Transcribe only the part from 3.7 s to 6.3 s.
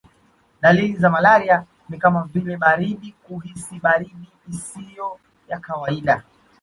baridi isiyo ya kawaida